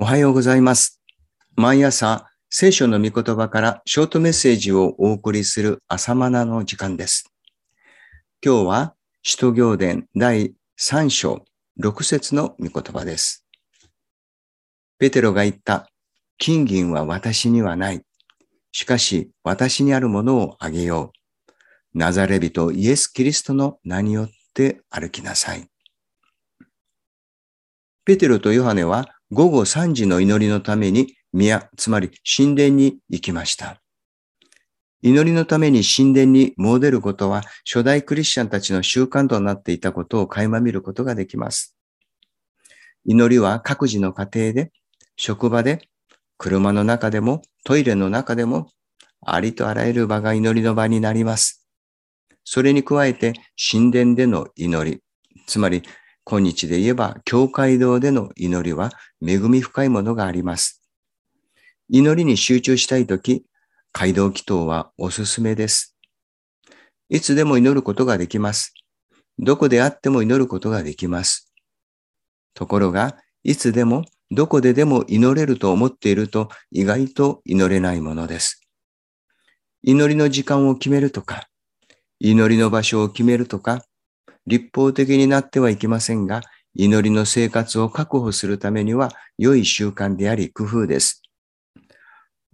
[0.00, 1.02] おはようございます。
[1.56, 7.32] 毎朝、聖書の御言葉からショートメッセージをお送りする朝マナの時間です。
[8.40, 11.44] 今日は、使徒行伝第3章
[11.80, 13.44] 6節の御言葉です。
[15.00, 15.88] ペテロが言った、
[16.38, 18.02] 金銀は私にはない。
[18.70, 21.10] しかし、私にあるものをあげよ
[21.92, 21.98] う。
[21.98, 25.68] ナザレ人イエス・キリストの名によって歩きなさい。
[28.04, 33.82] ペテロとヨハネは午後3時の祈りのために宮、つまり神殿に行きました。
[35.02, 41.76] 祈りのために神殿に詣でることは初代クリスチャンたちの習慣となっていたことを垣間見ることができます。
[43.04, 44.72] 祈りは各自の家庭で、
[45.16, 45.88] 職場で、
[46.38, 48.70] 車の中でも、トイレの中でも、
[49.20, 51.66] ありとあらゆる場が祈りの場になります。
[52.44, 53.34] それに加えて
[53.70, 55.02] 神殿での祈り、
[55.46, 55.82] つまり
[56.30, 58.90] 今日で言えば、教会堂での祈りは
[59.26, 60.82] 恵み深いものがあります。
[61.88, 63.46] 祈りに集中したいとき、
[63.94, 65.96] 街道祈祷はおすすめです。
[67.08, 68.74] いつでも祈ることができます。
[69.38, 71.50] どこであっても祈ることができます。
[72.52, 78.60] ところが、いつでもどこででも祈れると思っていると意外と祈れないものです。
[79.82, 81.48] 祈りの時間を決めるとか、
[82.20, 83.82] 祈りの場所を決めるとか、
[84.48, 86.40] 立法的になってはいけませんが、
[86.74, 91.22] 祈りの生活を確保するためには良い習慣であり工夫です。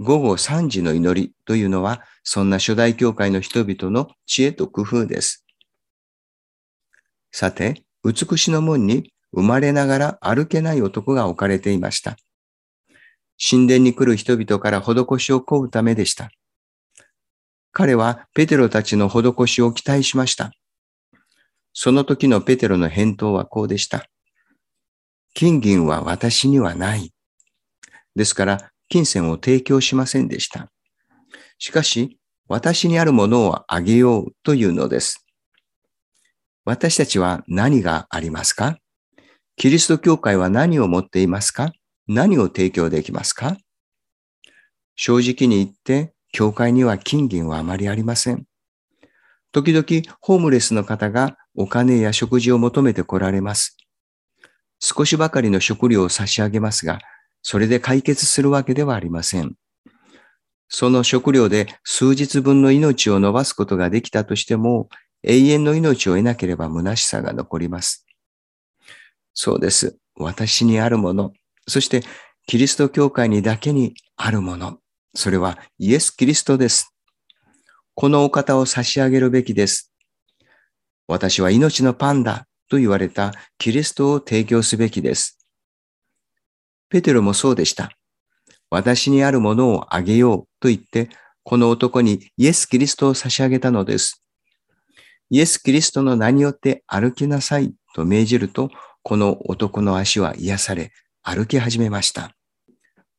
[0.00, 5.44] 午後3時の祈りというのは、そんな初代教会の人々の知恵と工夫です。
[7.30, 12.16] さて、美しの門に生まれながら歩けない男が置かれていました。
[13.38, 16.30] 神殿に来る人々から施しを請うためでした。
[17.72, 20.52] 彼はペテロたちの施しを期待しました。
[21.74, 24.08] その時のペテロの返答はこうでした。
[25.34, 27.12] 金銀は私にはない。
[28.14, 30.70] ですから、金銭を提供しませんでした。
[31.58, 35.26] しかし、私にあるものをあげようというのです。
[36.64, 38.78] 私たちは何がありますか？
[39.56, 41.72] キリスト教会は何を持っていますか？
[42.06, 43.56] 何を提供できますか？
[44.94, 48.44] 正直に言って、教会には金銀はあまりありません。
[49.50, 49.84] 時々、
[50.20, 53.76] ホームレスの方がお金や食事を求めて来られます。
[54.80, 56.98] 少しばかりの食料を差し上げますが、
[57.42, 59.54] それで解決するわけではありません。
[60.68, 64.88] その食料で数日分の命を伸ばすことができたとしても、
[65.22, 68.06] 永遠の命を得なければ虚しさが残ります。
[69.32, 69.96] そうです。
[70.16, 71.32] 私にあるもの、
[71.66, 72.02] そして
[72.46, 74.78] キリスト教会にだけにあるもの、
[75.14, 76.94] それはイエス・キリストです。
[77.94, 79.93] このお方を差し上げるべきです。
[81.06, 85.38] 私は命のパンだと言われたキリストを提供すべきです。
[86.88, 87.90] ペテロもそうでした。
[88.70, 91.08] 私にあるものをあげようと言って、
[91.42, 94.24] この男にイエス・キリストを差し上げたのです。
[95.30, 98.70] イエス・キリストの名によって歩きなさいと命じると、
[99.02, 100.92] この男の足は癒され、
[101.22, 102.34] 歩き始めました。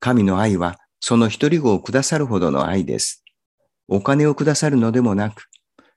[0.00, 3.24] 神の愛は、その一人子をくださるほどの愛です。
[3.86, 5.47] お金をくださるのでもなく、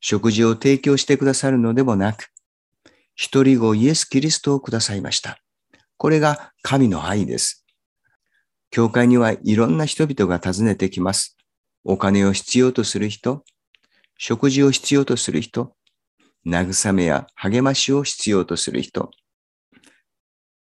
[0.00, 2.28] 食事を提供してくださるのでもなく、
[3.14, 5.38] 一人子イエス・キリストをくださいました。
[5.96, 7.64] これが神の愛です。
[8.70, 11.36] 教会にはいろんな人々が訪ねてきます。
[11.84, 13.44] お金を必要とする人、
[14.18, 15.74] 食事を必要とする人、
[16.46, 19.10] 慰めや励ましを必要とする人。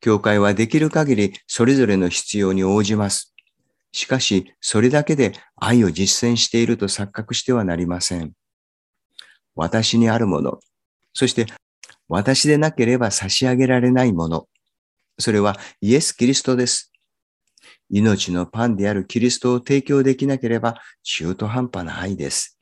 [0.00, 3.34] 教会はできる限りそれぞれの必要に応じます。
[3.92, 8.32] しかし、それだけで愛を実践していると錯覚してはなりません。
[9.54, 10.60] 私にあるもの、
[11.12, 11.46] そして
[12.08, 14.48] 私でなければ差し上げられないもの、
[15.18, 16.92] それはイエス・キリストです。
[17.90, 22.58] 命のパンであるキリストを提供できなければ中途半端な愛です。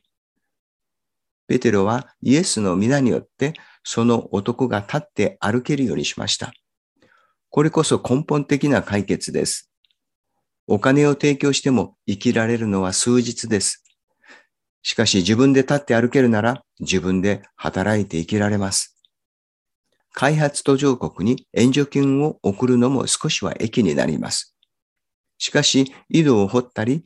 [1.47, 3.53] ペテロはイエスの皆によって
[3.83, 6.53] その男が立って歩けるようにしました。
[7.49, 9.69] これこそ根本的な解決です。
[10.67, 13.80] お金を提供しても生きられるのは数日です。
[14.83, 18.97] しかし自分で立って歩けるなら自分で働いて生きられます。
[20.13, 24.55] 開発途上国に援助金を送るのも少しは益になります。
[25.37, 27.03] しかし、井戸を掘ったり、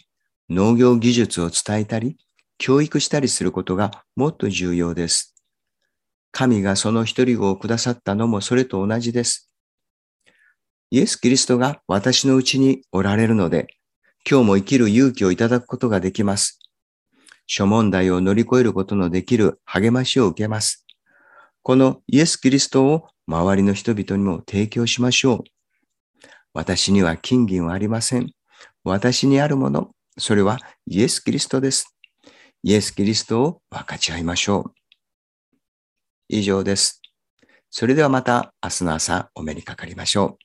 [0.50, 2.18] 農業技術を伝えたり、
[2.58, 5.36] 教育したりすることがもっと重要です。
[6.32, 9.50] 神がその一人子をくださったのもそれと同じです。
[10.92, 13.68] イエス・キリストが私のうちにおられるので、
[14.30, 16.60] 今日も生きる勇気をいただくことができます。
[17.48, 20.86] 諸問題を乗り越えることのできる励ましを受けます。
[21.64, 25.44] このイエス・キリストを周りの人々にも提供しましょう。
[26.54, 28.32] 私には金銀はありません。
[28.84, 31.96] 私にあるもの、それはイエス・キリストです。
[32.64, 34.74] イエス・キリストを分かち合いましょう。
[36.30, 37.02] 以上です。
[37.70, 40.45] それではまた明日の朝お目にかかりましょう。